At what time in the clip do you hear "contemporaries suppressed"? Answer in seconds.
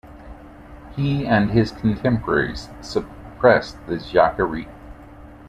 1.71-3.77